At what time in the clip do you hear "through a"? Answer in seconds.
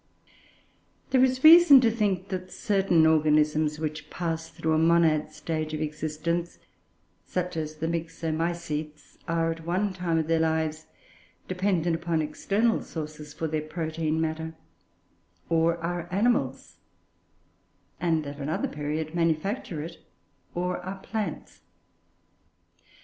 4.49-4.79